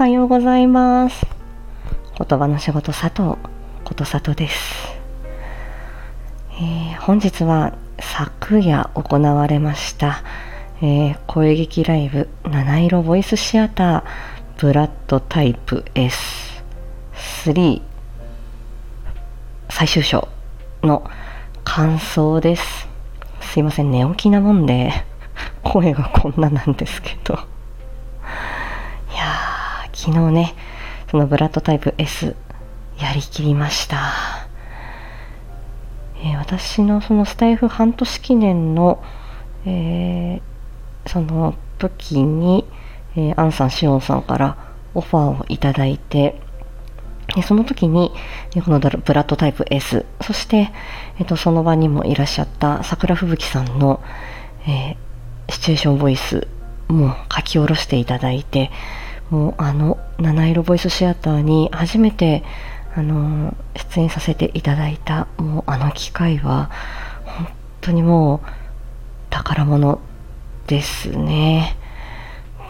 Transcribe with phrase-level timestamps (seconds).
[0.00, 1.26] はようございます。
[2.16, 3.36] 言葉の仕事佐藤
[3.84, 4.88] ことさとです、
[6.52, 10.22] えー、本日は昨夜行われました、
[10.80, 17.82] えー、声劇ライブ七色ボイスシアターブラッドタイプ S3
[19.68, 20.28] 最終章
[20.82, 21.04] の
[21.62, 22.88] 感想です。
[23.42, 24.92] すいません寝起きなもんで
[25.62, 27.59] 声がこんななんですけど。
[30.10, 30.54] 昨日ね、
[31.08, 32.34] そのブラッドタイプ S
[32.98, 33.96] やりきりました。
[36.16, 39.00] えー、私のそのスタイフ半年記念の、
[39.64, 42.64] えー、その時に、
[43.14, 44.56] えー、アンさん、シオンさんから
[44.94, 46.40] オファーをいただいて、
[47.36, 48.10] でその時に、
[48.64, 50.72] このブラッドタイプ S、そして、
[51.20, 54.02] えっと、その場にもいらっしゃった桜吹雪さんの、
[54.66, 56.48] えー、シチュエーションボイス
[56.88, 58.72] も書き下ろしていただいて、
[59.30, 62.42] もうあの七色ボイスシアターに初めて
[62.94, 66.70] あの出演させていただいたもうあの機会は
[67.24, 67.48] 本
[67.80, 68.48] 当にもう
[69.30, 70.00] 宝物
[70.66, 71.76] ですね。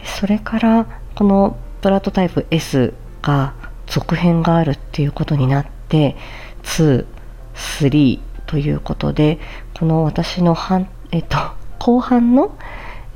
[0.00, 3.54] でそれからこのプラトタイプ S が
[3.86, 6.16] 続編があるっていうことになって
[6.64, 7.06] 2、
[7.54, 9.38] 3ということで
[9.78, 11.36] この私の半、えっと、
[11.78, 12.56] 後半の、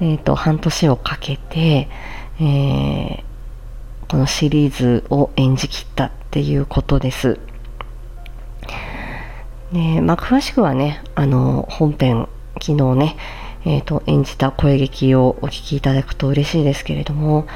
[0.00, 1.88] えっと、半年をかけて、
[2.38, 3.29] えー
[4.10, 7.38] このシリーズを演じきったっていうことです。
[9.72, 12.28] でまあ、詳しくはね、あの、本編、
[12.60, 13.16] 昨日ね、
[13.64, 17.46] えっ、ー、と、演じた声劇をお聞きいただくと嬉しいですけれども、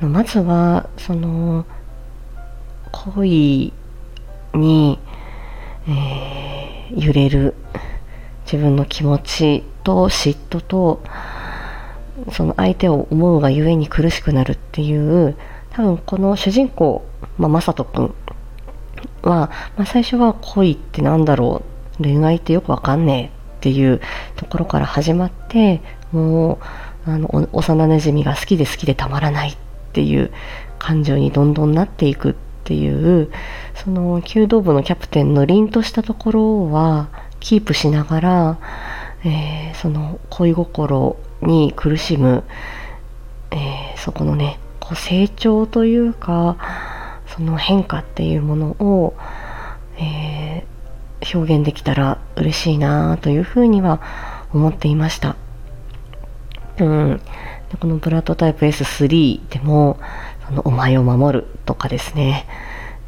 [0.00, 1.66] あのまずは、その、
[2.92, 3.72] 恋
[4.54, 5.00] に、
[5.88, 7.56] えー、揺れる
[8.44, 11.02] 自分の気持ちと嫉妬と、
[12.30, 15.34] その相手を思うがゆえに苦しくなるっていう
[15.72, 17.04] 多分この主人公、
[17.38, 18.14] まあ、マサト君
[19.22, 21.62] は、まあ、最初は恋ってなんだろ
[21.98, 24.00] う恋愛ってよくわかんねえっていう
[24.36, 25.80] ところから始まって
[26.10, 26.54] も
[27.06, 29.56] うあの幼なじみが好きで好きでたまらないっ
[29.92, 30.30] ていう
[30.78, 33.30] 感情にどんどんなっていくっていう
[33.74, 37.08] その弓道部のキャプテンの凛としたところは
[37.40, 38.58] キープしながら、
[39.24, 42.44] えー、その恋心に苦しむ、
[43.50, 44.58] えー、そこのね
[44.92, 46.58] こう成長というか
[47.26, 49.14] その変化っていうものを、
[49.98, 54.02] えー、表現できたら嬉しいなというふうには
[54.52, 55.36] 思っていました。
[56.78, 57.20] うん、
[57.70, 59.98] でこのブラッドタイプ S3 でも
[60.46, 62.46] そのお前を守るとかですね、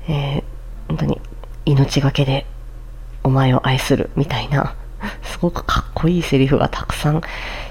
[0.08, 0.42] えー、
[0.88, 1.20] 本当に
[1.66, 2.46] 命がけで
[3.22, 4.74] お前を愛するみたいな
[5.22, 7.20] すごくかっこいいセリフがたくさん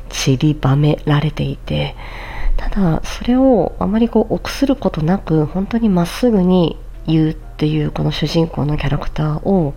[0.10, 1.96] 散りばめられていて、
[2.58, 6.78] ただそれをあまりこう臆することなく本当にまっすぐに
[7.08, 9.74] 言うっていうこの主人公のキャラクターを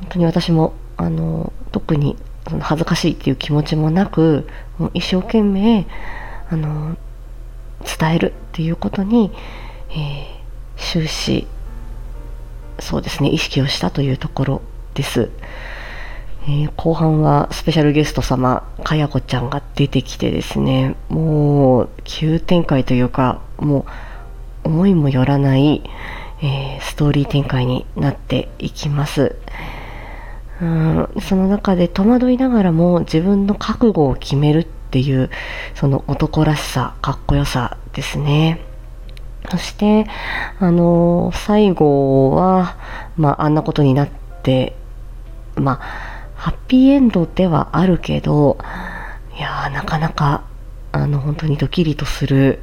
[0.00, 2.16] 本当に私もあの特に
[2.48, 4.46] その恥ずかしいっていう気持ちもなく
[4.78, 5.86] もう一生懸命
[6.50, 6.96] あの
[7.98, 9.30] 伝えるっていうことに、
[9.90, 11.46] えー、終始
[12.78, 14.62] そうですね意識をしたというところ
[14.94, 15.30] です。
[16.50, 23.84] えー、後半はスペシャルゲスト様、かやこちゃんが出てきてですね、もう急展開というか、も
[24.64, 25.82] う思いもよらない、
[26.40, 29.36] えー、ストーリー展開になっていきます。
[30.62, 35.30] うんその中で戸惑いながらも自分の覚悟を決めるっていう
[35.74, 38.64] その男らしさ、かっこよさですね。
[39.50, 40.06] そして、
[40.60, 42.78] あのー、最後は、
[43.18, 44.08] まあ、あんなことになっ
[44.42, 44.74] て、
[45.56, 46.07] まあ、
[46.38, 48.58] ハッピーエンドではあるけど、
[49.36, 50.44] いやなかなか、
[50.92, 52.60] あの、本当にドキリとする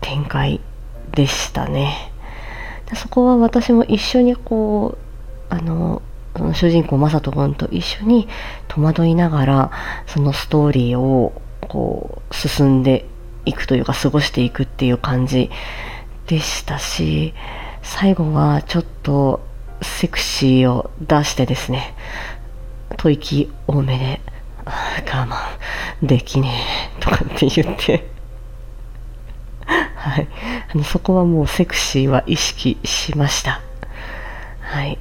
[0.00, 0.60] 展開
[1.12, 2.12] でしたね。
[2.88, 4.96] でそこは私も一緒にこ
[5.50, 6.02] う、あの、
[6.36, 8.28] その主人公、マサト君と一緒に
[8.68, 9.70] 戸惑いながら、
[10.06, 13.06] そのストーリーをこう、進んで
[13.44, 15.50] いくというか、過ごしていくっていう感じ
[16.28, 17.34] でしたし、
[17.82, 19.44] 最後はちょっと
[19.82, 21.94] セクシーを出してですね、
[23.04, 24.20] 吐息多めで、
[24.64, 26.50] 我慢できね
[26.98, 28.08] えとかって言って
[29.94, 30.28] はい。
[30.72, 33.60] あの、そこはもうセクシーは意識しました。
[34.60, 34.98] はい。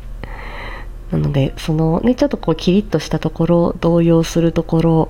[1.12, 5.10] なので、そのね、ちょっとこうキリッとしたところ、動揺するところ、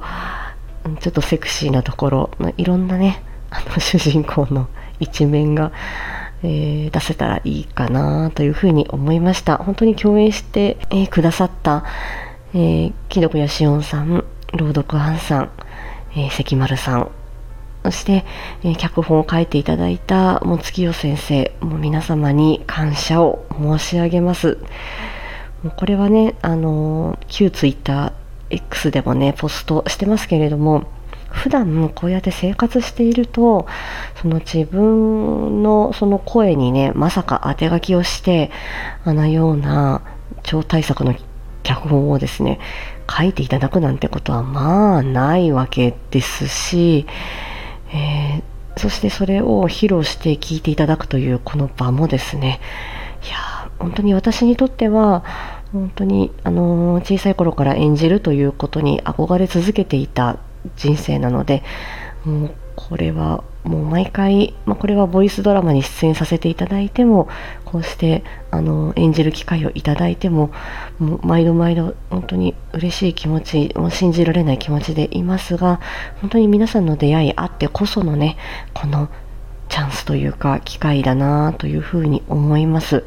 [0.99, 4.67] ちょっとセクシーなところの、いろんなね、あの、 主人公の
[4.99, 5.71] 一面が、
[6.43, 9.57] えー、出せたらいいかなというふうに思いました。
[9.57, 11.85] 本当に共演して、えー、くださった、
[12.55, 14.23] えー、木戸やしおんさん、
[14.53, 15.51] 朗読班さん、
[16.15, 17.11] えー、関丸さん、
[17.83, 18.25] そして、
[18.63, 24.59] えー、脚本を書いていただいたも月夜先生、もう皆様に感謝を申し上げます。
[25.63, 28.13] もうこれはね、あのー、旧ツイッター
[28.51, 30.83] X でもね、ポストしてますけれども、
[31.29, 33.65] 普段こうやって生活していると、
[34.21, 38.51] その自分のその声にね、まさか当て書きをして、
[39.03, 40.03] あのような
[40.43, 41.15] 超大作の
[41.63, 42.59] 脚本をですね、
[43.09, 47.05] 書いていただくなんてことはまあないわけですし、
[47.93, 52.59] えー、そしてそれを披露して聞いていただくというこの場もですね、
[53.25, 55.23] いや、本当に私にとっては、
[55.71, 60.37] 本当に、あの小さい頃から演じるということに憧れ続けていた
[60.75, 61.63] 人生なので、
[62.25, 67.29] もうこれはもう毎回、まあ、これはボイスドラマに出演させていただいても
[67.73, 70.51] こうしてあの演じる機会をいただいても
[70.99, 75.81] もう毎度毎度本当に嬉しい気持ちも信じられない気持ちでいますが
[76.21, 78.37] 本当に皆さんの出会いあってこそのね
[78.75, 79.09] この
[79.69, 83.03] チャンスというか機会だなというふうに思います。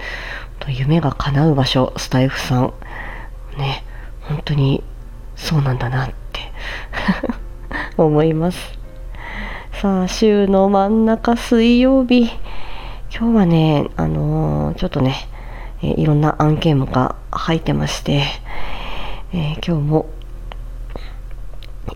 [0.59, 2.75] と夢が叶う場所スタイフさん。
[3.57, 3.85] ね
[4.23, 4.83] 本当に
[5.37, 6.41] そうなんだなって。
[7.97, 8.77] 思います。
[9.81, 12.31] さあ、週の真ん中水曜日。
[13.19, 15.15] 今日はね、あのー、ちょっとね、
[15.81, 18.25] えー、いろんな案件が入ってまして、
[19.33, 20.11] えー、今日も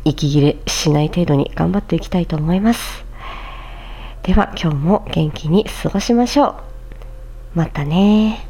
[0.07, 3.05] 息切れしない程度に頑張っていきたいと思います。
[4.23, 6.55] では今日も元気に過ごしましょう。
[7.55, 8.50] またね